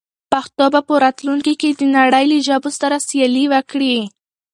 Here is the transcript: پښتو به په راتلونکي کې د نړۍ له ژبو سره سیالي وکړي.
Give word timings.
پښتو 0.31 0.65
به 0.73 0.79
په 0.87 0.93
راتلونکي 1.03 1.53
کې 1.61 1.69
د 1.71 1.81
نړۍ 1.97 2.25
له 2.31 2.37
ژبو 2.47 2.69
سره 2.79 2.95
سیالي 3.07 3.45
وکړي. 3.53 3.95